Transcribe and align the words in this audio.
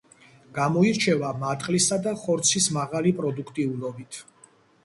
გამოირჩევა 0.53 1.29
მატყლისა 1.43 1.99
და 2.07 2.13
ხორცის 2.23 2.71
მაღალი 2.79 3.13
პროდუქტიულობით. 3.21 4.23